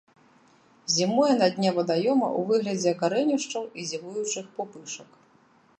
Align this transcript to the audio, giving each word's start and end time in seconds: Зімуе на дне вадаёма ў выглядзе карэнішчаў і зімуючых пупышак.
Зімуе 0.93 1.33
на 1.41 1.49
дне 1.57 1.69
вадаёма 1.75 2.27
ў 2.39 2.41
выглядзе 2.49 2.91
карэнішчаў 3.03 3.63
і 3.81 3.91
зімуючых 3.93 4.45
пупышак. 4.57 5.11